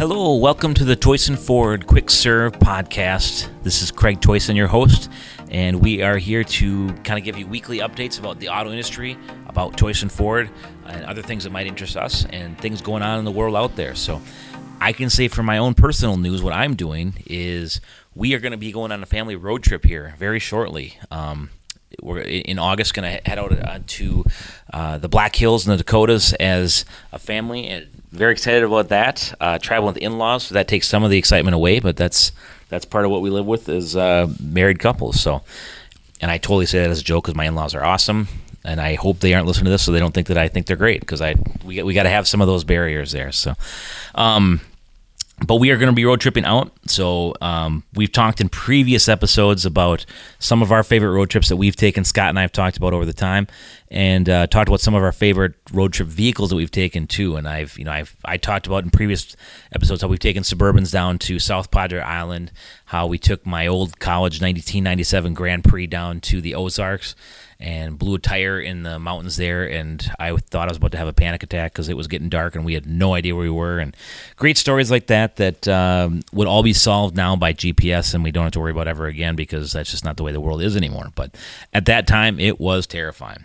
Hello, 0.00 0.34
welcome 0.36 0.72
to 0.72 0.84
the 0.86 0.96
Toycen 0.96 1.38
Ford 1.38 1.86
Quick 1.86 2.08
Serve 2.08 2.54
podcast. 2.54 3.50
This 3.62 3.82
is 3.82 3.90
Craig 3.90 4.22
Toycen, 4.22 4.56
your 4.56 4.66
host, 4.66 5.10
and 5.50 5.82
we 5.82 6.00
are 6.00 6.16
here 6.16 6.42
to 6.42 6.90
kind 7.04 7.18
of 7.18 7.24
give 7.26 7.36
you 7.36 7.46
weekly 7.46 7.80
updates 7.80 8.18
about 8.18 8.40
the 8.40 8.48
auto 8.48 8.70
industry, 8.70 9.18
about 9.46 9.74
Toycen 9.74 10.10
Ford, 10.10 10.48
and 10.86 11.04
other 11.04 11.20
things 11.20 11.44
that 11.44 11.50
might 11.50 11.66
interest 11.66 11.98
us, 11.98 12.24
and 12.30 12.56
things 12.56 12.80
going 12.80 13.02
on 13.02 13.18
in 13.18 13.26
the 13.26 13.30
world 13.30 13.54
out 13.54 13.76
there. 13.76 13.94
So, 13.94 14.22
I 14.80 14.94
can 14.94 15.10
say 15.10 15.28
from 15.28 15.44
my 15.44 15.58
own 15.58 15.74
personal 15.74 16.16
news, 16.16 16.42
what 16.42 16.54
I'm 16.54 16.76
doing 16.76 17.22
is 17.26 17.82
we 18.14 18.32
are 18.32 18.38
going 18.38 18.52
to 18.52 18.56
be 18.56 18.72
going 18.72 18.92
on 18.92 19.02
a 19.02 19.06
family 19.06 19.36
road 19.36 19.62
trip 19.62 19.84
here 19.84 20.14
very 20.16 20.38
shortly. 20.38 20.98
Um, 21.10 21.50
we're 22.00 22.20
in 22.20 22.58
August 22.58 22.94
going 22.94 23.18
to 23.18 23.28
head 23.28 23.38
out 23.38 23.52
uh, 23.52 23.80
to 23.86 24.24
uh, 24.72 24.96
the 24.96 25.10
Black 25.10 25.36
Hills 25.36 25.66
in 25.66 25.72
the 25.72 25.76
Dakotas 25.76 26.32
as 26.32 26.86
a 27.12 27.18
family, 27.18 27.66
and 27.66 27.99
very 28.12 28.32
excited 28.32 28.62
about 28.64 28.88
that. 28.88 29.34
Uh, 29.40 29.58
traveling 29.58 29.94
with 29.94 30.02
in-laws, 30.02 30.44
so 30.44 30.54
that 30.54 30.68
takes 30.68 30.88
some 30.88 31.04
of 31.04 31.10
the 31.10 31.18
excitement 31.18 31.54
away, 31.54 31.80
but 31.80 31.96
that's 31.96 32.32
that's 32.68 32.84
part 32.84 33.04
of 33.04 33.10
what 33.10 33.20
we 33.20 33.30
live 33.30 33.46
with 33.46 33.68
as 33.68 33.96
uh, 33.96 34.28
married 34.40 34.78
couples. 34.78 35.20
So, 35.20 35.42
and 36.20 36.30
I 36.30 36.38
totally 36.38 36.66
say 36.66 36.80
that 36.80 36.90
as 36.90 37.00
a 37.00 37.04
joke 37.04 37.24
because 37.24 37.36
my 37.36 37.46
in-laws 37.46 37.74
are 37.74 37.84
awesome, 37.84 38.28
and 38.64 38.80
I 38.80 38.94
hope 38.94 39.20
they 39.20 39.34
aren't 39.34 39.46
listening 39.46 39.66
to 39.66 39.70
this 39.70 39.82
so 39.82 39.92
they 39.92 40.00
don't 40.00 40.12
think 40.12 40.28
that 40.28 40.38
I 40.38 40.48
think 40.48 40.66
they're 40.66 40.76
great 40.76 41.00
because 41.00 41.20
I 41.20 41.34
we 41.64 41.82
we 41.82 41.94
got 41.94 42.04
to 42.04 42.10
have 42.10 42.26
some 42.26 42.40
of 42.40 42.46
those 42.46 42.64
barriers 42.64 43.12
there. 43.12 43.32
So, 43.32 43.54
um, 44.14 44.60
but 45.46 45.56
we 45.56 45.70
are 45.70 45.76
going 45.76 45.88
to 45.88 45.94
be 45.94 46.04
road 46.04 46.20
tripping 46.20 46.44
out. 46.44 46.72
So 46.86 47.34
um, 47.40 47.82
we've 47.94 48.12
talked 48.12 48.40
in 48.40 48.48
previous 48.48 49.08
episodes 49.08 49.64
about 49.64 50.04
some 50.38 50.62
of 50.62 50.72
our 50.72 50.82
favorite 50.82 51.12
road 51.12 51.30
trips 51.30 51.48
that 51.48 51.56
we've 51.56 51.76
taken. 51.76 52.04
Scott 52.04 52.28
and 52.28 52.38
I 52.38 52.42
have 52.42 52.52
talked 52.52 52.76
about 52.76 52.92
over 52.92 53.06
the 53.06 53.12
time, 53.12 53.46
and 53.90 54.28
uh, 54.28 54.46
talked 54.46 54.68
about 54.68 54.80
some 54.80 54.94
of 54.94 55.02
our 55.02 55.12
favorite 55.12 55.54
road 55.72 55.92
trip 55.92 56.08
vehicles 56.08 56.50
that 56.50 56.56
we've 56.56 56.70
taken 56.70 57.06
too. 57.06 57.36
And 57.36 57.48
I've, 57.48 57.76
you 57.76 57.84
know, 57.84 57.90
I've 57.90 58.16
I 58.24 58.36
talked 58.36 58.66
about 58.66 58.84
in 58.84 58.90
previous 58.90 59.36
episodes 59.72 60.02
how 60.02 60.08
we've 60.08 60.18
taken 60.18 60.44
Suburbans 60.44 60.92
down 60.92 61.18
to 61.20 61.38
South 61.38 61.70
Padre 61.70 62.00
Island, 62.00 62.52
how 62.86 63.06
we 63.06 63.18
took 63.18 63.44
my 63.44 63.66
old 63.66 63.98
college 63.98 64.40
1997 64.40 65.34
Grand 65.34 65.64
Prix 65.64 65.88
down 65.88 66.20
to 66.20 66.40
the 66.40 66.54
Ozarks 66.54 67.16
and 67.60 67.98
blew 67.98 68.14
a 68.14 68.18
tire 68.18 68.58
in 68.58 68.84
the 68.84 68.98
mountains 68.98 69.36
there. 69.36 69.68
And 69.68 70.08
I 70.18 70.34
thought 70.36 70.68
I 70.68 70.70
was 70.70 70.78
about 70.78 70.92
to 70.92 70.98
have 70.98 71.08
a 71.08 71.12
panic 71.12 71.42
attack 71.42 71.72
because 71.72 71.88
it 71.88 71.96
was 71.96 72.08
getting 72.08 72.30
dark 72.30 72.54
and 72.54 72.64
we 72.64 72.74
had 72.74 72.86
no 72.86 73.14
idea 73.14 73.34
where 73.34 73.42
we 73.42 73.50
were. 73.50 73.78
And 73.78 73.94
great 74.36 74.56
stories 74.56 74.90
like 74.90 75.08
that 75.08 75.36
that 75.36 75.68
um, 75.68 76.22
would 76.32 76.48
all 76.48 76.62
be 76.62 76.72
solved 76.72 77.16
now 77.16 77.36
by 77.36 77.52
GPS 77.52 78.14
and 78.14 78.24
we 78.24 78.30
don't 78.30 78.44
have 78.44 78.52
to 78.52 78.60
worry 78.60 78.70
about 78.70 78.88
ever 78.88 79.06
again 79.06 79.36
because 79.36 79.72
that's 79.72 79.90
just 79.90 80.04
not 80.04 80.16
the 80.16 80.22
way 80.22 80.32
the 80.32 80.40
world 80.40 80.62
is 80.62 80.74
anymore. 80.74 81.08
But 81.14 81.36
at 81.74 81.84
that 81.86 82.06
time, 82.06 82.40
it 82.40 82.58
was 82.58 82.86
terrifying. 82.86 83.44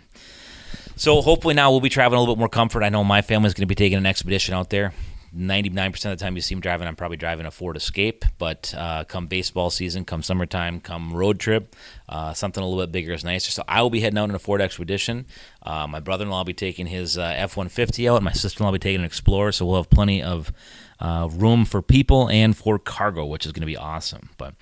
So 0.98 1.20
hopefully 1.20 1.54
now 1.54 1.70
we'll 1.70 1.80
be 1.80 1.90
traveling 1.90 2.16
a 2.16 2.20
little 2.20 2.34
bit 2.34 2.38
more 2.38 2.48
comfort. 2.48 2.82
I 2.82 2.88
know 2.88 3.04
my 3.04 3.20
family's 3.20 3.52
going 3.52 3.62
to 3.62 3.66
be 3.66 3.74
taking 3.74 3.98
an 3.98 4.06
expedition 4.06 4.54
out 4.54 4.70
there. 4.70 4.94
99% 5.36 5.94
of 6.10 6.18
the 6.18 6.24
time 6.24 6.34
you 6.36 6.40
see 6.40 6.54
me 6.54 6.62
driving, 6.62 6.88
I'm 6.88 6.96
probably 6.96 7.18
driving 7.18 7.44
a 7.44 7.50
Ford 7.50 7.76
Escape. 7.76 8.24
But 8.38 8.72
uh, 8.74 9.04
come 9.04 9.26
baseball 9.26 9.68
season, 9.68 10.06
come 10.06 10.22
summertime, 10.22 10.80
come 10.80 11.12
road 11.12 11.38
trip, 11.38 11.76
uh, 12.08 12.32
something 12.32 12.62
a 12.62 12.66
little 12.66 12.82
bit 12.82 12.92
bigger 12.92 13.12
is 13.12 13.24
nicer. 13.24 13.50
So 13.50 13.62
I 13.68 13.82
will 13.82 13.90
be 13.90 14.00
heading 14.00 14.18
out 14.18 14.30
in 14.30 14.34
a 14.34 14.38
Ford 14.38 14.62
Expedition. 14.62 15.26
Uh, 15.62 15.86
my 15.86 16.00
brother 16.00 16.24
in 16.24 16.30
law 16.30 16.38
will 16.38 16.44
be 16.44 16.54
taking 16.54 16.86
his 16.86 17.18
uh, 17.18 17.34
F 17.36 17.58
150 17.58 18.08
out. 18.08 18.22
My 18.22 18.32
sister 18.32 18.60
in 18.60 18.64
law 18.64 18.70
will 18.70 18.78
be 18.78 18.82
taking 18.82 19.00
an 19.00 19.06
Explorer. 19.06 19.52
So 19.52 19.66
we'll 19.66 19.76
have 19.76 19.90
plenty 19.90 20.22
of 20.22 20.50
uh, 20.98 21.28
room 21.30 21.66
for 21.66 21.82
people 21.82 22.30
and 22.30 22.56
for 22.56 22.78
cargo, 22.78 23.26
which 23.26 23.44
is 23.44 23.52
going 23.52 23.60
to 23.60 23.66
be 23.66 23.76
awesome. 23.76 24.30
But 24.38 24.54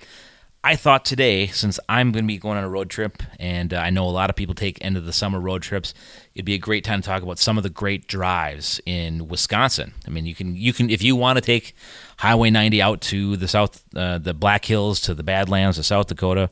I 0.65 0.75
thought 0.75 1.05
today, 1.05 1.45
since 1.45 1.79
I'm 1.87 2.11
going 2.11 2.23
to 2.23 2.27
be 2.27 2.39
going 2.39 2.57
on 2.57 2.63
a 2.63 2.69
road 2.69 2.89
trip, 2.89 3.21
and 3.39 3.71
uh, 3.71 3.77
I 3.77 3.91
know 3.91 4.07
a 4.07 4.09
lot 4.09 4.31
of 4.31 4.35
people 4.35 4.55
take 4.55 4.83
end 4.83 4.97
of 4.97 5.05
the 5.05 5.13
summer 5.13 5.39
road 5.39 5.61
trips, 5.61 5.93
it'd 6.33 6.43
be 6.43 6.55
a 6.55 6.57
great 6.57 6.83
time 6.83 7.03
to 7.03 7.07
talk 7.07 7.21
about 7.21 7.37
some 7.37 7.57
of 7.57 7.63
the 7.63 7.69
great 7.69 8.07
drives 8.07 8.81
in 8.83 9.27
Wisconsin. 9.27 9.93
I 10.07 10.09
mean, 10.09 10.25
you 10.25 10.33
can 10.33 10.55
you 10.55 10.73
can 10.73 10.89
if 10.89 11.03
you 11.03 11.15
want 11.15 11.37
to 11.37 11.41
take 11.41 11.75
Highway 12.17 12.49
90 12.49 12.81
out 12.81 13.01
to 13.01 13.37
the 13.37 13.47
south, 13.47 13.83
uh, 13.95 14.17
the 14.17 14.33
Black 14.33 14.65
Hills 14.65 15.01
to 15.01 15.13
the 15.13 15.21
Badlands 15.21 15.77
to 15.77 15.83
South 15.83 16.07
Dakota. 16.07 16.49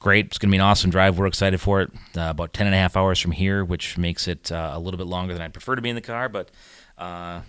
Great, 0.00 0.26
it's 0.26 0.36
going 0.36 0.50
to 0.50 0.52
be 0.52 0.58
an 0.58 0.62
awesome 0.62 0.90
drive. 0.90 1.18
We're 1.18 1.26
excited 1.26 1.58
for 1.58 1.80
it. 1.80 1.90
Uh, 2.14 2.28
about 2.28 2.52
10 2.52 2.66
and 2.66 2.74
a 2.74 2.78
half 2.78 2.94
hours 2.94 3.18
from 3.18 3.32
here, 3.32 3.64
which 3.64 3.96
makes 3.96 4.28
it 4.28 4.52
uh, 4.52 4.72
a 4.74 4.78
little 4.78 4.98
bit 4.98 5.06
longer 5.06 5.32
than 5.32 5.40
I'd 5.40 5.54
prefer 5.54 5.76
to 5.76 5.80
be 5.80 5.88
in 5.88 5.96
the 5.96 6.02
car, 6.02 6.28
but 6.28 6.50
uh, 6.98 7.40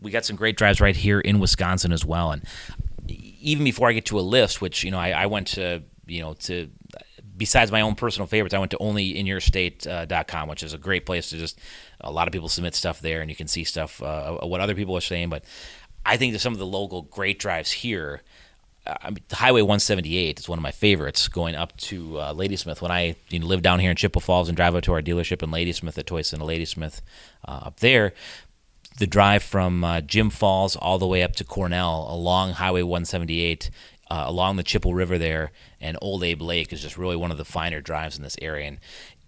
we 0.00 0.12
got 0.12 0.24
some 0.24 0.36
great 0.36 0.56
drives 0.56 0.80
right 0.80 0.94
here 0.94 1.18
in 1.18 1.40
Wisconsin 1.40 1.90
as 1.90 2.04
well. 2.04 2.30
And 2.30 2.44
even 3.46 3.62
before 3.62 3.88
I 3.88 3.92
get 3.92 4.06
to 4.06 4.18
a 4.18 4.20
list, 4.20 4.60
which 4.60 4.82
you 4.84 4.90
know 4.90 4.98
I, 4.98 5.10
I 5.10 5.26
went 5.26 5.46
to 5.48 5.82
you 6.06 6.20
know 6.20 6.34
to 6.34 6.68
besides 7.36 7.70
my 7.70 7.80
own 7.80 7.94
personal 7.94 8.26
favorites, 8.26 8.54
I 8.54 8.58
went 8.58 8.72
to 8.72 8.78
onlyinyourstate.com, 8.78 10.48
which 10.48 10.62
is 10.62 10.74
a 10.74 10.78
great 10.78 11.06
place 11.06 11.30
to 11.30 11.38
just 11.38 11.58
a 12.00 12.10
lot 12.10 12.28
of 12.28 12.32
people 12.32 12.48
submit 12.48 12.74
stuff 12.74 13.00
there, 13.00 13.20
and 13.20 13.30
you 13.30 13.36
can 13.36 13.46
see 13.46 13.64
stuff 13.64 14.02
uh, 14.02 14.38
what 14.42 14.60
other 14.60 14.74
people 14.74 14.96
are 14.96 15.00
saying. 15.02 15.28
But 15.30 15.44
I 16.04 16.16
think 16.16 16.32
that 16.32 16.40
some 16.40 16.52
of 16.52 16.58
the 16.58 16.66
local 16.66 17.02
great 17.02 17.38
drives 17.38 17.70
here. 17.70 18.22
Uh, 18.84 19.10
Highway 19.32 19.62
178 19.62 20.38
is 20.38 20.48
one 20.48 20.60
of 20.60 20.62
my 20.62 20.70
favorites 20.70 21.26
going 21.26 21.56
up 21.56 21.76
to 21.76 22.20
uh, 22.20 22.32
Ladysmith. 22.32 22.80
When 22.80 22.92
I 22.92 23.16
you 23.30 23.40
know, 23.40 23.46
live 23.46 23.60
down 23.60 23.80
here 23.80 23.90
in 23.90 23.96
Chippewa 23.96 24.20
Falls 24.20 24.48
and 24.48 24.56
drive 24.56 24.76
up 24.76 24.84
to 24.84 24.92
our 24.92 25.02
dealership 25.02 25.42
in 25.42 25.50
Ladysmith 25.50 25.98
at 25.98 26.06
Toycen 26.06 26.40
Ladysmith 26.40 27.02
uh, 27.48 27.62
up 27.64 27.80
there, 27.80 28.12
the 28.98 29.06
drive 29.06 29.42
from 29.42 29.84
uh, 29.84 30.00
Jim 30.00 30.30
Falls 30.30 30.76
all 30.76 30.98
the 30.98 31.06
way 31.06 31.22
up 31.22 31.36
to 31.36 31.44
Cornell 31.44 32.06
along 32.10 32.52
Highway 32.52 32.82
178, 32.82 33.70
uh, 34.10 34.24
along 34.26 34.56
the 34.56 34.62
Chippewa 34.62 34.94
River 34.94 35.18
there, 35.18 35.52
and 35.80 35.98
Old 36.00 36.22
Abe 36.24 36.42
Lake 36.42 36.72
is 36.72 36.80
just 36.80 36.96
really 36.96 37.16
one 37.16 37.30
of 37.30 37.38
the 37.38 37.44
finer 37.44 37.80
drives 37.80 38.16
in 38.16 38.22
this 38.22 38.36
area. 38.40 38.66
And 38.66 38.78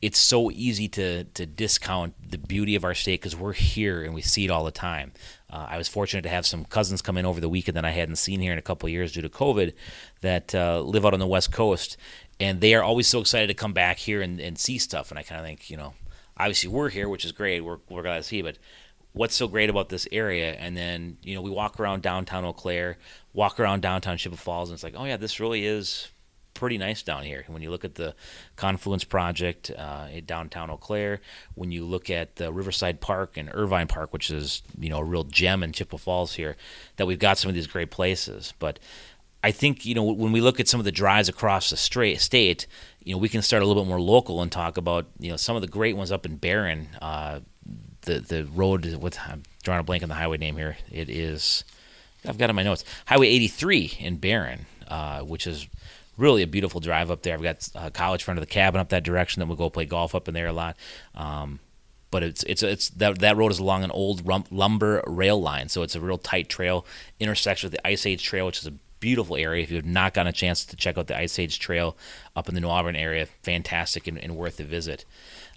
it's 0.00 0.18
so 0.18 0.50
easy 0.50 0.88
to 0.88 1.24
to 1.24 1.44
discount 1.44 2.14
the 2.30 2.38
beauty 2.38 2.76
of 2.76 2.84
our 2.84 2.94
state 2.94 3.20
because 3.20 3.34
we're 3.34 3.52
here 3.52 4.04
and 4.04 4.14
we 4.14 4.22
see 4.22 4.44
it 4.44 4.50
all 4.50 4.64
the 4.64 4.70
time. 4.70 5.12
Uh, 5.50 5.66
I 5.68 5.76
was 5.76 5.88
fortunate 5.88 6.22
to 6.22 6.28
have 6.28 6.46
some 6.46 6.64
cousins 6.64 7.02
come 7.02 7.16
in 7.16 7.26
over 7.26 7.40
the 7.40 7.48
weekend 7.48 7.76
that 7.76 7.84
I 7.84 7.90
hadn't 7.90 8.16
seen 8.16 8.40
here 8.40 8.52
in 8.52 8.58
a 8.58 8.62
couple 8.62 8.88
years 8.88 9.12
due 9.12 9.22
to 9.22 9.28
COVID 9.28 9.72
that 10.20 10.54
uh, 10.54 10.80
live 10.82 11.04
out 11.04 11.14
on 11.14 11.20
the 11.20 11.26
West 11.26 11.52
Coast, 11.52 11.96
and 12.38 12.60
they 12.60 12.74
are 12.74 12.82
always 12.82 13.08
so 13.08 13.20
excited 13.20 13.48
to 13.48 13.54
come 13.54 13.72
back 13.72 13.98
here 13.98 14.22
and, 14.22 14.40
and 14.40 14.58
see 14.58 14.78
stuff. 14.78 15.10
And 15.10 15.18
I 15.18 15.22
kind 15.22 15.40
of 15.40 15.46
think, 15.46 15.68
you 15.68 15.76
know, 15.76 15.94
obviously 16.36 16.70
we're 16.70 16.90
here, 16.90 17.08
which 17.08 17.24
is 17.24 17.32
great. 17.32 17.60
We're 17.60 17.78
we're 17.88 18.02
glad 18.02 18.18
to 18.18 18.22
see, 18.22 18.42
but 18.42 18.56
what's 19.12 19.34
so 19.34 19.48
great 19.48 19.70
about 19.70 19.88
this 19.88 20.06
area 20.12 20.52
and 20.52 20.76
then 20.76 21.16
you 21.22 21.34
know 21.34 21.42
we 21.42 21.50
walk 21.50 21.80
around 21.80 22.02
downtown 22.02 22.44
eau 22.44 22.52
claire 22.52 22.98
walk 23.32 23.58
around 23.58 23.80
downtown 23.80 24.16
chippewa 24.16 24.36
falls 24.36 24.70
and 24.70 24.76
it's 24.76 24.84
like 24.84 24.94
oh 24.96 25.04
yeah 25.04 25.16
this 25.16 25.40
really 25.40 25.64
is 25.64 26.08
pretty 26.54 26.76
nice 26.76 27.02
down 27.02 27.22
here 27.22 27.44
when 27.46 27.62
you 27.62 27.70
look 27.70 27.84
at 27.84 27.94
the 27.94 28.12
confluence 28.56 29.04
project 29.04 29.70
uh, 29.78 30.08
in 30.12 30.24
downtown 30.24 30.70
eau 30.70 30.76
claire 30.76 31.20
when 31.54 31.70
you 31.70 31.84
look 31.84 32.10
at 32.10 32.36
the 32.36 32.52
riverside 32.52 33.00
park 33.00 33.36
and 33.36 33.48
irvine 33.54 33.86
park 33.86 34.12
which 34.12 34.30
is 34.30 34.62
you 34.78 34.88
know 34.88 34.98
a 34.98 35.04
real 35.04 35.24
gem 35.24 35.62
in 35.62 35.72
chippewa 35.72 35.98
falls 35.98 36.34
here 36.34 36.56
that 36.96 37.06
we've 37.06 37.20
got 37.20 37.38
some 37.38 37.48
of 37.48 37.54
these 37.54 37.66
great 37.66 37.90
places 37.90 38.54
but 38.58 38.78
I 39.42 39.52
think 39.52 39.86
you 39.86 39.94
know 39.94 40.02
when 40.02 40.32
we 40.32 40.40
look 40.40 40.58
at 40.58 40.68
some 40.68 40.80
of 40.80 40.84
the 40.84 40.92
drives 40.92 41.28
across 41.28 41.70
the 41.70 41.76
straight 41.76 42.20
state, 42.20 42.66
you 43.04 43.14
know 43.14 43.18
we 43.18 43.28
can 43.28 43.40
start 43.42 43.62
a 43.62 43.66
little 43.66 43.84
bit 43.84 43.88
more 43.88 44.00
local 44.00 44.42
and 44.42 44.50
talk 44.50 44.76
about 44.76 45.06
you 45.18 45.30
know 45.30 45.36
some 45.36 45.54
of 45.54 45.62
the 45.62 45.68
great 45.68 45.96
ones 45.96 46.10
up 46.10 46.26
in 46.26 46.36
Barron. 46.36 46.88
Uh, 47.00 47.40
the 48.02 48.20
the 48.20 48.44
road 48.54 48.84
with 48.96 49.18
I'm 49.26 49.42
drawing 49.62 49.80
a 49.80 49.84
blank 49.84 50.02
on 50.02 50.08
the 50.08 50.14
highway 50.14 50.38
name 50.38 50.56
here. 50.56 50.76
It 50.90 51.08
is 51.08 51.64
I've 52.26 52.38
got 52.38 52.46
it 52.46 52.50
in 52.50 52.56
my 52.56 52.62
notes 52.62 52.84
Highway 53.06 53.28
83 53.28 53.96
in 54.00 54.16
Barron, 54.16 54.66
uh, 54.88 55.20
which 55.20 55.46
is 55.46 55.66
really 56.16 56.42
a 56.42 56.46
beautiful 56.46 56.80
drive 56.80 57.10
up 57.10 57.22
there. 57.22 57.34
I've 57.34 57.42
got 57.42 57.68
a 57.74 57.90
college 57.90 58.24
friend 58.24 58.38
of 58.38 58.42
the 58.42 58.52
cabin 58.52 58.80
up 58.80 58.90
that 58.90 59.04
direction 59.04 59.40
that 59.40 59.46
we'll 59.46 59.56
go 59.56 59.70
play 59.70 59.84
golf 59.84 60.14
up 60.14 60.28
in 60.28 60.34
there 60.34 60.48
a 60.48 60.52
lot. 60.52 60.76
Um, 61.14 61.60
but 62.10 62.22
it's 62.22 62.42
it's 62.44 62.62
it's 62.62 62.88
that 62.90 63.18
that 63.20 63.36
road 63.36 63.52
is 63.52 63.58
along 63.58 63.84
an 63.84 63.90
old 63.90 64.26
lumber 64.50 65.02
rail 65.06 65.40
line, 65.40 65.68
so 65.68 65.82
it's 65.82 65.94
a 65.94 66.00
real 66.00 66.18
tight 66.18 66.48
trail. 66.48 66.86
Intersects 67.20 67.62
with 67.62 67.72
the 67.72 67.86
Ice 67.86 68.06
Age 68.06 68.22
Trail, 68.22 68.46
which 68.46 68.58
is 68.58 68.66
a 68.66 68.72
beautiful 69.00 69.36
area. 69.36 69.62
If 69.62 69.70
you 69.70 69.76
have 69.76 69.84
not 69.84 70.14
gotten 70.14 70.28
a 70.28 70.32
chance 70.32 70.64
to 70.64 70.76
check 70.76 70.96
out 70.96 71.06
the 71.06 71.18
Ice 71.18 71.38
Age 71.38 71.58
Trail 71.58 71.96
up 72.34 72.48
in 72.48 72.54
the 72.54 72.60
New 72.60 72.68
Auburn 72.68 72.96
area, 72.96 73.26
fantastic 73.42 74.06
and, 74.06 74.18
and 74.18 74.36
worth 74.36 74.58
a 74.58 74.64
visit. 74.64 75.04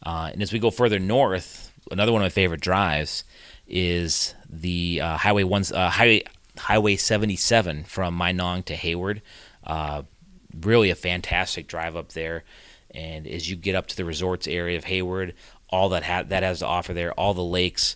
Uh, 0.03 0.31
and 0.33 0.41
as 0.41 0.51
we 0.51 0.59
go 0.59 0.71
further 0.71 0.99
north, 0.99 1.70
another 1.91 2.11
one 2.11 2.21
of 2.21 2.25
my 2.25 2.29
favorite 2.29 2.61
drives 2.61 3.23
is 3.67 4.33
the 4.49 5.01
uh, 5.01 5.17
Highway 5.17 5.43
one 5.43 5.63
uh, 5.73 5.89
Highway 5.89 6.23
Highway 6.57 6.95
77 6.95 7.85
from 7.85 8.17
Minong 8.17 8.65
to 8.65 8.75
Hayward. 8.75 9.21
Uh, 9.63 10.03
really 10.59 10.89
a 10.89 10.95
fantastic 10.95 11.67
drive 11.67 11.95
up 11.95 12.09
there. 12.09 12.43
And 12.93 13.25
as 13.25 13.49
you 13.49 13.55
get 13.55 13.75
up 13.75 13.87
to 13.87 13.97
the 13.97 14.05
resorts 14.05 14.47
area 14.47 14.77
of 14.77 14.83
Hayward, 14.85 15.33
all 15.69 15.89
that 15.89 16.03
ha- 16.03 16.23
that 16.23 16.43
has 16.43 16.59
to 16.59 16.67
offer 16.67 16.93
there, 16.93 17.13
all 17.13 17.33
the 17.33 17.43
lakes, 17.43 17.95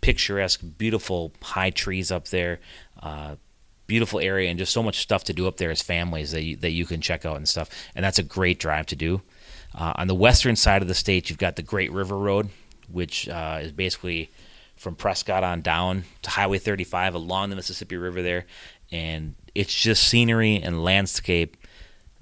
picturesque, 0.00 0.62
beautiful 0.76 1.32
high 1.42 1.70
trees 1.70 2.12
up 2.12 2.28
there, 2.28 2.60
uh, 3.02 3.36
beautiful 3.86 4.20
area, 4.20 4.50
and 4.50 4.58
just 4.58 4.72
so 4.72 4.82
much 4.82 4.98
stuff 4.98 5.24
to 5.24 5.32
do 5.32 5.48
up 5.48 5.56
there 5.56 5.70
as 5.70 5.80
families 5.80 6.32
that 6.32 6.42
you, 6.42 6.56
that 6.56 6.70
you 6.70 6.84
can 6.84 7.00
check 7.00 7.24
out 7.24 7.36
and 7.36 7.48
stuff. 7.48 7.70
And 7.94 8.04
that's 8.04 8.18
a 8.18 8.22
great 8.22 8.58
drive 8.58 8.86
to 8.86 8.96
do. 8.96 9.22
Uh, 9.74 9.92
on 9.96 10.06
the 10.06 10.14
western 10.14 10.56
side 10.56 10.82
of 10.82 10.88
the 10.88 10.94
state, 10.94 11.30
you've 11.30 11.38
got 11.38 11.56
the 11.56 11.62
Great 11.62 11.92
River 11.92 12.16
Road, 12.16 12.50
which 12.90 13.28
uh, 13.28 13.60
is 13.62 13.72
basically 13.72 14.30
from 14.76 14.94
Prescott 14.94 15.44
on 15.44 15.60
down 15.60 16.04
to 16.22 16.30
Highway 16.30 16.58
35 16.58 17.14
along 17.14 17.50
the 17.50 17.56
Mississippi 17.56 17.96
River 17.96 18.22
there. 18.22 18.46
And 18.90 19.34
it's 19.54 19.74
just 19.74 20.06
scenery 20.06 20.56
and 20.56 20.82
landscape 20.82 21.56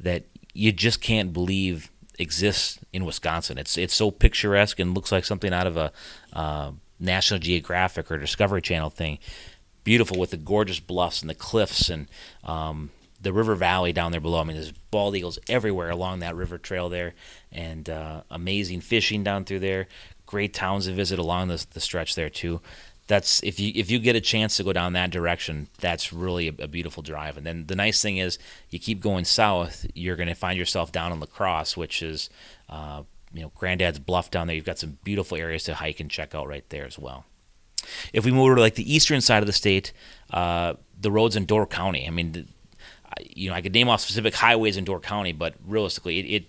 that 0.01 0.25
you 0.55 0.73
just 0.73 1.01
can't 1.01 1.33
believe 1.33 1.91
exists 2.19 2.79
in 2.93 3.05
Wisconsin. 3.05 3.59
It's 3.59 3.77
it's 3.77 3.95
so 3.95 4.11
picturesque 4.11 4.81
and 4.81 4.95
looks 4.95 5.13
like 5.13 5.25
something 5.25 5.53
out 5.53 5.67
of 5.67 5.77
a 5.77 5.93
uh, 6.33 6.73
National 6.99 7.39
Geographic 7.39 8.11
or 8.11 8.19
Discovery 8.19 8.63
Channel 8.63 8.91
thing. 8.91 9.19
beautiful 9.85 10.19
with 10.19 10.31
the 10.31 10.37
gorgeous 10.37 10.81
bluffs 10.81 11.21
and 11.21 11.31
the 11.31 11.35
cliffs 11.35 11.89
and 11.91 12.09
um, 12.43 12.91
the 13.21 13.33
river 13.33 13.55
valley 13.55 13.93
down 13.93 14.13
there 14.13 14.21
below. 14.21 14.41
I 14.41 14.45
mean, 14.45 14.57
there's 14.57 14.73
bald 14.73 15.15
eagles 15.15 15.39
everywhere 15.49 15.91
along 15.91 16.21
that 16.21 16.35
river 16.35 16.59
trail 16.59 16.89
there, 16.89 17.15
and 17.53 17.89
uh, 17.89 18.23
amazing 18.31 18.81
fishing 18.81 19.23
down 19.23 19.45
through 19.45 19.61
there. 19.61 19.89
Great 20.27 20.53
towns 20.53 20.87
to 20.87 20.93
visit 20.93 21.19
along 21.19 21.49
the, 21.49 21.65
the 21.73 21.81
stretch 21.81 22.15
there 22.15 22.29
too. 22.29 22.61
That's 23.07 23.41
if 23.45 23.61
you 23.61 23.73
if 23.77 23.91
you 23.91 24.01
get 24.01 24.17
a 24.17 24.21
chance 24.21 24.57
to 24.57 24.65
go 24.65 24.73
down 24.73 24.93
that 24.95 25.11
direction, 25.11 25.69
that's 25.79 26.13
really 26.13 26.49
a, 26.49 26.65
a 26.65 26.67
beautiful 26.67 27.03
drive. 27.03 27.37
And 27.37 27.47
then 27.47 27.67
the 27.67 27.77
nice 27.77 28.03
thing 28.03 28.17
is, 28.17 28.39
you 28.71 28.81
keep 28.81 29.01
going 29.01 29.25
south, 29.25 29.87
you're 29.95 30.17
going 30.17 30.29
to 30.29 30.35
find 30.35 30.59
yourself 30.59 30.91
down 30.91 31.13
in 31.13 31.21
La 31.21 31.27
Crosse, 31.27 31.77
which 31.77 32.03
is 32.03 32.29
uh, 32.69 33.05
you 33.33 33.43
know 33.43 33.53
Granddad's 33.55 34.01
Bluff 34.01 34.31
down 34.31 34.49
there. 34.49 34.57
You've 34.57 34.65
got 34.65 34.79
some 34.79 34.99
beautiful 35.05 35.37
areas 35.37 35.63
to 35.65 35.75
hike 35.75 36.01
and 36.01 36.11
check 36.11 36.35
out 36.35 36.49
right 36.49 36.69
there 36.71 36.85
as 36.85 36.99
well. 36.99 37.25
If 38.13 38.25
we 38.25 38.33
move 38.33 38.47
over 38.47 38.57
to 38.57 38.61
like 38.61 38.75
the 38.75 38.93
eastern 38.93 39.21
side 39.21 39.43
of 39.43 39.47
the 39.47 39.53
state, 39.53 39.93
uh, 40.33 40.75
the 41.01 41.13
roads 41.13 41.37
in 41.37 41.45
Door 41.45 41.69
County. 41.69 42.07
I 42.07 42.11
mean, 42.11 42.49
you 43.21 43.51
know, 43.51 43.57
I 43.57 43.61
could 43.61 43.73
name 43.73 43.89
off 43.89 44.01
specific 44.01 44.35
highways 44.35 44.77
in 44.77 44.85
Door 44.85 45.01
County, 45.01 45.33
but 45.33 45.55
realistically, 45.67 46.19
it, 46.19 46.25
it 46.25 46.45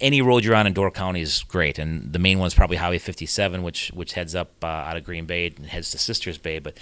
any 0.00 0.22
road 0.22 0.44
you're 0.44 0.54
on 0.54 0.66
in 0.66 0.72
Door 0.72 0.92
County 0.92 1.20
is 1.20 1.42
great, 1.42 1.78
and 1.78 2.12
the 2.12 2.18
main 2.18 2.38
one 2.38 2.46
is 2.46 2.54
probably 2.54 2.76
Highway 2.76 2.98
57, 2.98 3.62
which 3.62 3.90
which 3.94 4.12
heads 4.12 4.34
up 4.34 4.50
uh, 4.62 4.66
out 4.66 4.96
of 4.96 5.04
Green 5.04 5.26
Bay 5.26 5.46
and 5.46 5.66
heads 5.66 5.90
to 5.90 5.98
Sisters 5.98 6.38
Bay. 6.38 6.58
But 6.58 6.78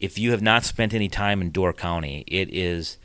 if 0.00 0.18
you 0.18 0.30
have 0.30 0.42
not 0.42 0.64
spent 0.64 0.94
any 0.94 1.08
time 1.08 1.40
in 1.40 1.50
Door 1.50 1.74
County, 1.74 2.24
it 2.26 2.48
is 2.52 2.98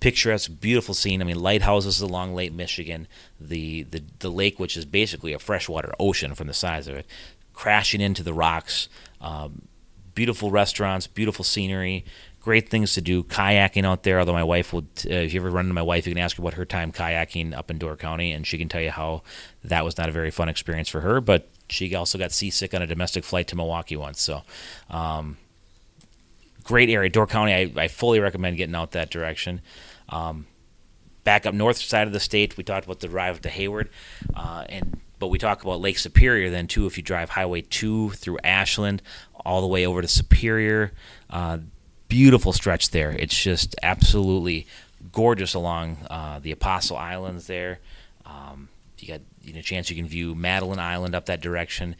picturesque, 0.00 0.50
beautiful 0.60 0.94
scene. 0.94 1.20
I 1.20 1.24
mean, 1.24 1.40
lighthouses 1.40 2.00
along 2.00 2.34
Lake 2.34 2.52
Michigan, 2.52 3.06
the, 3.38 3.84
the 3.84 4.02
the 4.18 4.30
lake, 4.30 4.58
which 4.58 4.76
is 4.76 4.84
basically 4.84 5.32
a 5.32 5.38
freshwater 5.38 5.92
ocean 6.00 6.34
from 6.34 6.46
the 6.46 6.54
size 6.54 6.88
of 6.88 6.96
it, 6.96 7.06
crashing 7.52 8.00
into 8.00 8.22
the 8.22 8.34
rocks. 8.34 8.88
Um, 9.20 9.62
beautiful 10.14 10.50
restaurants, 10.50 11.06
beautiful 11.06 11.44
scenery, 11.44 12.04
great 12.40 12.68
things 12.68 12.94
to 12.94 13.00
do. 13.00 13.22
Kayaking 13.22 13.84
out 13.84 14.02
there, 14.02 14.18
although 14.18 14.32
my 14.32 14.44
wife 14.44 14.72
would, 14.72 14.88
uh, 15.06 15.14
if 15.14 15.34
you 15.34 15.40
ever 15.40 15.50
run 15.50 15.66
into 15.66 15.74
my 15.74 15.82
wife, 15.82 16.06
you 16.06 16.14
can 16.14 16.22
ask 16.22 16.36
her 16.36 16.42
about 16.42 16.54
her 16.54 16.64
time 16.64 16.92
kayaking 16.92 17.54
up 17.56 17.70
in 17.70 17.78
Door 17.78 17.96
County, 17.96 18.32
and 18.32 18.46
she 18.46 18.58
can 18.58 18.68
tell 18.68 18.80
you 18.80 18.90
how 18.90 19.22
that 19.64 19.84
was 19.84 19.98
not 19.98 20.08
a 20.08 20.12
very 20.12 20.30
fun 20.30 20.48
experience 20.48 20.88
for 20.88 21.00
her. 21.00 21.20
But 21.20 21.48
she 21.68 21.94
also 21.94 22.18
got 22.18 22.32
seasick 22.32 22.74
on 22.74 22.82
a 22.82 22.86
domestic 22.86 23.24
flight 23.24 23.46
to 23.48 23.56
Milwaukee 23.56 23.96
once. 23.96 24.20
So, 24.20 24.42
um, 24.88 25.36
great 26.64 26.88
area. 26.88 27.10
Door 27.10 27.28
County, 27.28 27.52
I, 27.52 27.72
I, 27.76 27.88
fully 27.88 28.20
recommend 28.20 28.56
getting 28.56 28.74
out 28.74 28.92
that 28.92 29.10
direction. 29.10 29.60
Um, 30.08 30.46
back 31.24 31.46
up 31.46 31.54
north 31.54 31.78
side 31.78 32.06
of 32.06 32.12
the 32.12 32.20
state, 32.20 32.56
we 32.56 32.64
talked 32.64 32.86
about 32.86 33.00
the 33.00 33.08
drive 33.08 33.40
to 33.42 33.48
Hayward, 33.48 33.90
uh, 34.34 34.64
and 34.68 35.00
but 35.18 35.28
we 35.28 35.38
talk 35.38 35.62
about 35.62 35.80
Lake 35.80 35.98
Superior 35.98 36.48
then 36.48 36.66
too. 36.66 36.86
If 36.86 36.96
you 36.96 37.02
drive 37.02 37.28
Highway 37.28 37.60
2 37.60 38.10
through 38.10 38.38
Ashland 38.42 39.02
all 39.44 39.60
the 39.60 39.66
way 39.66 39.84
over 39.86 40.00
to 40.00 40.08
Superior, 40.08 40.92
uh, 41.28 41.58
beautiful 42.10 42.52
stretch 42.52 42.90
there. 42.90 43.12
It's 43.12 43.40
just 43.40 43.74
absolutely 43.82 44.66
gorgeous 45.12 45.54
along 45.54 45.96
uh, 46.10 46.40
the 46.40 46.50
Apostle 46.52 46.98
Islands 46.98 47.46
there. 47.46 47.78
Um, 48.26 48.68
you 48.98 49.08
got 49.08 49.20
you 49.42 49.54
know, 49.54 49.60
a 49.60 49.62
chance 49.62 49.88
you 49.88 49.96
can 49.96 50.06
view 50.06 50.34
Madeline 50.34 50.78
Island 50.78 51.14
up 51.14 51.26
that 51.26 51.40
direction. 51.40 51.96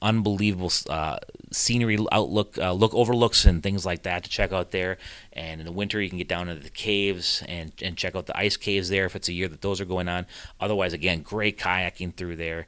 Unbelievable 0.00 0.72
uh, 0.88 1.18
scenery 1.52 1.98
outlook, 2.10 2.56
uh, 2.58 2.72
look 2.72 2.94
overlooks 2.94 3.44
and 3.44 3.62
things 3.62 3.84
like 3.84 4.02
that 4.02 4.24
to 4.24 4.30
check 4.30 4.52
out 4.52 4.70
there. 4.70 4.96
And 5.32 5.60
in 5.60 5.66
the 5.66 5.72
winter, 5.72 6.00
you 6.00 6.08
can 6.08 6.18
get 6.18 6.28
down 6.28 6.48
into 6.48 6.62
the 6.62 6.70
caves 6.70 7.44
and, 7.46 7.72
and 7.82 7.96
check 7.96 8.16
out 8.16 8.26
the 8.26 8.36
ice 8.36 8.56
caves 8.56 8.88
there 8.88 9.04
if 9.04 9.14
it's 9.14 9.28
a 9.28 9.32
year 9.32 9.48
that 9.48 9.60
those 9.60 9.80
are 9.80 9.84
going 9.84 10.08
on. 10.08 10.26
Otherwise, 10.60 10.92
again, 10.92 11.22
great 11.22 11.58
kayaking 11.58 12.14
through 12.14 12.36
there. 12.36 12.66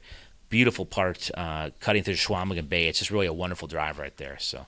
Beautiful 0.49 0.85
part, 0.85 1.31
uh, 1.35 1.71
cutting 1.79 2.03
through 2.03 2.15
Chequamegon 2.15 2.69
Bay. 2.69 2.87
It's 2.87 2.99
just 2.99 3.11
really 3.11 3.27
a 3.27 3.33
wonderful 3.33 3.69
drive 3.69 3.97
right 3.97 4.15
there. 4.17 4.37
So, 4.39 4.65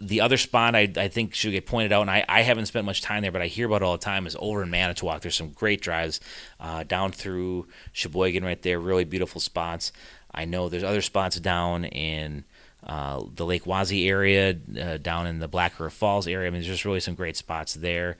the 0.00 0.20
other 0.20 0.36
spot 0.36 0.74
I, 0.74 0.90
I 0.96 1.08
think 1.08 1.34
should 1.34 1.52
get 1.52 1.66
pointed 1.66 1.92
out, 1.92 2.02
and 2.02 2.10
I, 2.10 2.24
I 2.28 2.42
haven't 2.42 2.66
spent 2.66 2.86
much 2.86 3.02
time 3.02 3.22
there, 3.22 3.32
but 3.32 3.42
I 3.42 3.46
hear 3.46 3.66
about 3.66 3.82
all 3.82 3.92
the 3.92 4.04
time, 4.04 4.26
is 4.26 4.36
over 4.38 4.62
in 4.62 4.70
Manitowoc. 4.70 5.22
There's 5.22 5.34
some 5.34 5.50
great 5.50 5.80
drives 5.80 6.20
uh, 6.60 6.84
down 6.84 7.12
through 7.12 7.66
Sheboygan 7.92 8.44
right 8.44 8.60
there, 8.62 8.78
really 8.78 9.04
beautiful 9.04 9.40
spots. 9.40 9.92
I 10.32 10.44
know 10.44 10.68
there's 10.68 10.84
other 10.84 11.02
spots 11.02 11.40
down 11.40 11.84
in 11.84 12.44
uh, 12.86 13.24
the 13.34 13.44
Lake 13.44 13.64
Wazee 13.64 14.08
area, 14.08 14.56
uh, 14.80 14.98
down 14.98 15.26
in 15.26 15.40
the 15.40 15.48
Black 15.48 15.78
River 15.80 15.90
Falls 15.90 16.28
area. 16.28 16.46
I 16.46 16.50
mean, 16.50 16.60
there's 16.60 16.72
just 16.72 16.84
really 16.84 17.00
some 17.00 17.14
great 17.14 17.36
spots 17.36 17.74
there. 17.74 18.16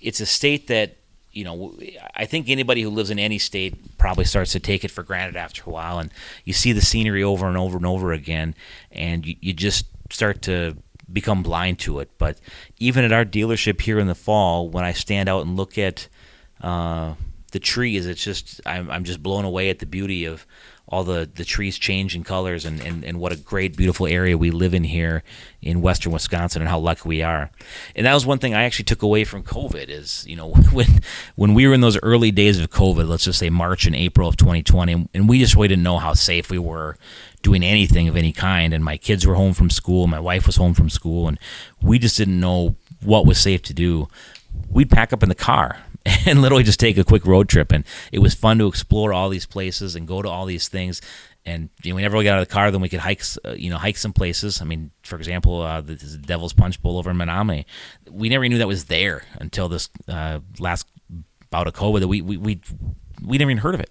It's 0.00 0.20
a 0.20 0.26
state 0.26 0.66
that 0.68 0.96
you 1.36 1.44
know, 1.44 1.74
I 2.14 2.24
think 2.24 2.48
anybody 2.48 2.80
who 2.80 2.88
lives 2.88 3.10
in 3.10 3.18
any 3.18 3.36
state 3.38 3.98
probably 3.98 4.24
starts 4.24 4.52
to 4.52 4.60
take 4.60 4.84
it 4.84 4.90
for 4.90 5.02
granted 5.02 5.36
after 5.36 5.62
a 5.66 5.70
while, 5.70 5.98
and 5.98 6.10
you 6.46 6.54
see 6.54 6.72
the 6.72 6.80
scenery 6.80 7.22
over 7.22 7.46
and 7.46 7.58
over 7.58 7.76
and 7.76 7.84
over 7.84 8.12
again, 8.12 8.54
and 8.90 9.26
you, 9.26 9.36
you 9.40 9.52
just 9.52 9.84
start 10.10 10.40
to 10.42 10.76
become 11.12 11.42
blind 11.42 11.78
to 11.80 12.00
it. 12.00 12.10
But 12.18 12.38
even 12.78 13.04
at 13.04 13.12
our 13.12 13.24
dealership 13.24 13.80
here 13.80 13.98
in 13.98 14.06
the 14.06 14.14
fall, 14.14 14.68
when 14.68 14.84
I 14.84 14.92
stand 14.92 15.28
out 15.28 15.44
and 15.46 15.56
look 15.56 15.78
at 15.78 16.08
uh, 16.60 17.14
the 17.52 17.60
trees, 17.60 18.06
it's 18.06 18.22
just 18.22 18.60
I'm, 18.66 18.90
I'm 18.90 19.04
just 19.04 19.22
blown 19.22 19.44
away 19.44 19.70
at 19.70 19.78
the 19.78 19.86
beauty 19.86 20.24
of 20.24 20.46
all 20.88 21.02
the, 21.02 21.28
the 21.34 21.44
trees 21.44 21.78
change 21.78 22.14
in 22.14 22.22
colors 22.22 22.64
and, 22.64 22.80
and, 22.80 23.04
and 23.04 23.18
what 23.18 23.32
a 23.32 23.36
great, 23.36 23.76
beautiful 23.76 24.06
area 24.06 24.38
we 24.38 24.52
live 24.52 24.72
in 24.72 24.84
here 24.84 25.24
in 25.60 25.82
western 25.82 26.12
Wisconsin 26.12 26.62
and 26.62 26.68
how 26.68 26.78
lucky 26.78 27.08
we 27.08 27.22
are. 27.22 27.50
And 27.96 28.06
that 28.06 28.14
was 28.14 28.24
one 28.24 28.38
thing 28.38 28.54
I 28.54 28.64
actually 28.64 28.84
took 28.84 29.02
away 29.02 29.24
from 29.24 29.42
COVID 29.42 29.88
is, 29.88 30.24
you 30.28 30.36
know, 30.36 30.50
when 30.72 31.00
when 31.34 31.54
we 31.54 31.66
were 31.66 31.74
in 31.74 31.80
those 31.80 31.98
early 32.02 32.30
days 32.30 32.60
of 32.60 32.70
COVID, 32.70 33.08
let's 33.08 33.24
just 33.24 33.40
say 33.40 33.50
March 33.50 33.86
and 33.86 33.96
April 33.96 34.28
of 34.28 34.36
2020, 34.36 35.08
and 35.12 35.28
we 35.28 35.40
just 35.40 35.56
really 35.56 35.68
didn't 35.68 35.82
know 35.82 35.98
how 35.98 36.14
safe 36.14 36.50
we 36.50 36.58
were 36.58 36.96
doing 37.46 37.62
anything 37.62 38.08
of 38.08 38.16
any 38.16 38.32
kind. 38.32 38.74
And 38.74 38.84
my 38.84 38.96
kids 38.96 39.24
were 39.24 39.36
home 39.36 39.54
from 39.54 39.70
school, 39.70 40.08
my 40.08 40.18
wife 40.18 40.46
was 40.48 40.56
home 40.56 40.74
from 40.74 40.90
school, 40.90 41.28
and 41.28 41.38
we 41.80 41.96
just 42.00 42.16
didn't 42.16 42.40
know 42.40 42.74
what 43.04 43.24
was 43.24 43.38
safe 43.38 43.62
to 43.62 43.74
do. 43.74 44.08
We'd 44.68 44.90
pack 44.90 45.12
up 45.12 45.22
in 45.22 45.28
the 45.28 45.36
car 45.36 45.78
and 46.26 46.42
literally 46.42 46.64
just 46.64 46.80
take 46.80 46.98
a 46.98 47.04
quick 47.04 47.24
road 47.24 47.48
trip. 47.48 47.70
And 47.70 47.84
it 48.10 48.18
was 48.18 48.34
fun 48.34 48.58
to 48.58 48.66
explore 48.66 49.12
all 49.12 49.28
these 49.28 49.46
places 49.46 49.94
and 49.94 50.08
go 50.08 50.22
to 50.22 50.28
all 50.28 50.44
these 50.44 50.66
things. 50.66 51.00
And 51.44 51.70
you 51.84 51.92
know, 51.92 51.96
we 51.96 52.02
never 52.02 52.14
really 52.14 52.24
got 52.24 52.34
out 52.34 52.42
of 52.42 52.48
the 52.48 52.52
car. 52.52 52.72
Then 52.72 52.80
we 52.80 52.88
could 52.88 52.98
hike, 52.98 53.22
uh, 53.44 53.52
you 53.52 53.70
know, 53.70 53.78
hike 53.78 53.96
some 53.96 54.12
places. 54.12 54.60
I 54.60 54.64
mean, 54.64 54.90
for 55.04 55.14
example, 55.14 55.62
uh, 55.62 55.82
the, 55.82 55.94
the, 55.94 56.18
Devil's 56.18 56.52
Punch 56.52 56.82
Bowl 56.82 56.98
over 56.98 57.12
in 57.12 57.16
Menomonie. 57.16 57.64
We 58.10 58.28
never 58.28 58.48
knew 58.48 58.58
that 58.58 58.66
was 58.66 58.86
there 58.86 59.22
until 59.36 59.68
this 59.68 59.88
uh, 60.08 60.40
last 60.58 60.88
bout 61.50 61.68
of 61.68 61.74
COVID. 61.74 62.00
That 62.00 62.08
we 62.08 62.22
we 62.22 62.36
we 62.36 62.60
we 63.24 63.38
never 63.38 63.52
even 63.52 63.62
heard 63.62 63.76
of 63.76 63.80
it, 63.80 63.90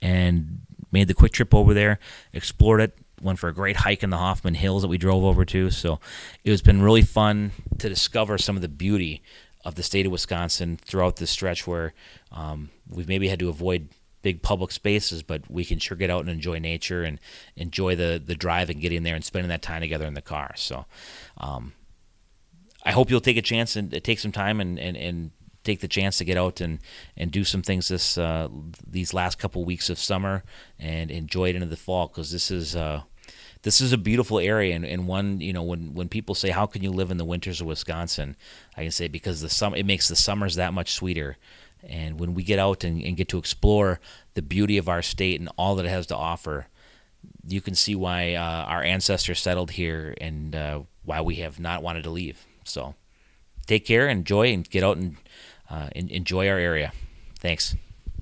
and 0.00 0.62
made 0.94 1.08
the 1.08 1.14
quick 1.14 1.32
trip 1.32 1.54
over 1.54 1.74
there, 1.74 1.98
explored 2.32 2.80
it, 2.80 2.96
went 3.20 3.38
for 3.38 3.48
a 3.48 3.52
great 3.52 3.76
hike 3.76 4.02
in 4.02 4.10
the 4.10 4.16
Hoffman 4.16 4.54
Hills 4.54 4.82
that 4.82 4.88
we 4.88 4.96
drove 4.96 5.24
over 5.24 5.44
to. 5.44 5.70
So 5.70 6.00
it 6.44 6.50
has 6.50 6.62
been 6.62 6.80
really 6.80 7.02
fun 7.02 7.50
to 7.78 7.88
discover 7.88 8.38
some 8.38 8.56
of 8.56 8.62
the 8.62 8.68
beauty 8.68 9.22
of 9.64 9.74
the 9.74 9.82
state 9.82 10.06
of 10.06 10.12
Wisconsin 10.12 10.78
throughout 10.82 11.16
this 11.16 11.30
stretch 11.30 11.66
where 11.66 11.92
um, 12.32 12.70
we've 12.88 13.08
maybe 13.08 13.28
had 13.28 13.38
to 13.40 13.48
avoid 13.48 13.88
big 14.22 14.40
public 14.40 14.72
spaces, 14.72 15.22
but 15.22 15.50
we 15.50 15.64
can 15.64 15.78
sure 15.78 15.96
get 15.96 16.10
out 16.10 16.20
and 16.20 16.30
enjoy 16.30 16.58
nature 16.58 17.02
and 17.02 17.20
enjoy 17.56 17.94
the 17.94 18.22
the 18.24 18.34
drive 18.34 18.70
and 18.70 18.80
getting 18.80 19.02
there 19.02 19.14
and 19.14 19.24
spending 19.24 19.50
that 19.50 19.62
time 19.62 19.82
together 19.82 20.06
in 20.06 20.14
the 20.14 20.22
car. 20.22 20.52
So 20.56 20.86
um, 21.36 21.72
I 22.84 22.92
hope 22.92 23.10
you'll 23.10 23.20
take 23.20 23.36
a 23.36 23.42
chance 23.42 23.76
and 23.76 24.02
take 24.02 24.18
some 24.18 24.32
time 24.32 24.60
and, 24.60 24.78
and, 24.78 24.96
and 24.96 25.30
take 25.64 25.80
the 25.80 25.88
chance 25.88 26.18
to 26.18 26.24
get 26.24 26.36
out 26.36 26.60
and, 26.60 26.78
and 27.16 27.30
do 27.30 27.42
some 27.42 27.62
things 27.62 27.88
this 27.88 28.16
uh, 28.18 28.48
these 28.86 29.12
last 29.12 29.38
couple 29.38 29.64
weeks 29.64 29.90
of 29.90 29.98
summer 29.98 30.44
and 30.78 31.10
enjoy 31.10 31.48
it 31.48 31.56
into 31.56 31.66
the 31.66 31.76
fall 31.76 32.06
because 32.06 32.30
this 32.30 32.50
is 32.50 32.76
uh, 32.76 33.02
this 33.62 33.80
is 33.80 33.92
a 33.92 33.98
beautiful 33.98 34.38
area 34.38 34.74
and, 34.74 34.84
and 34.84 35.08
one 35.08 35.40
you 35.40 35.52
know 35.52 35.62
when 35.62 35.94
when 35.94 36.08
people 36.08 36.34
say 36.34 36.50
how 36.50 36.66
can 36.66 36.82
you 36.82 36.90
live 36.90 37.10
in 37.10 37.16
the 37.16 37.24
winters 37.24 37.60
of 37.60 37.66
Wisconsin? 37.66 38.36
I 38.76 38.82
can 38.82 38.92
say 38.92 39.08
because 39.08 39.40
the 39.40 39.50
sum 39.50 39.74
it 39.74 39.86
makes 39.86 40.08
the 40.08 40.16
summers 40.16 40.54
that 40.56 40.72
much 40.72 40.92
sweeter. 40.92 41.36
And 41.86 42.18
when 42.18 42.32
we 42.32 42.44
get 42.44 42.58
out 42.58 42.82
and, 42.82 43.02
and 43.02 43.14
get 43.14 43.28
to 43.28 43.38
explore 43.38 44.00
the 44.32 44.40
beauty 44.40 44.78
of 44.78 44.88
our 44.88 45.02
state 45.02 45.38
and 45.38 45.50
all 45.58 45.74
that 45.74 45.84
it 45.84 45.90
has 45.90 46.06
to 46.06 46.16
offer 46.16 46.68
you 47.46 47.60
can 47.60 47.74
see 47.74 47.94
why 47.94 48.34
uh, 48.34 48.64
our 48.64 48.82
ancestors 48.82 49.40
settled 49.40 49.72
here 49.72 50.14
and 50.20 50.54
uh, 50.54 50.80
why 51.04 51.20
we 51.20 51.36
have 51.36 51.60
not 51.60 51.82
wanted 51.82 52.04
to 52.04 52.10
leave. 52.10 52.46
So 52.64 52.94
take 53.66 53.84
care 53.84 54.08
enjoy 54.08 54.52
and 54.52 54.68
get 54.68 54.84
out 54.84 54.96
and 54.96 55.16
uh, 55.74 55.88
enjoy 55.94 56.48
our 56.48 56.58
area. 56.58 56.92
Thanks 57.40 57.74